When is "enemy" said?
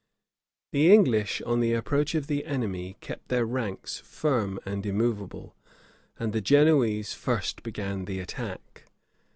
2.45-2.97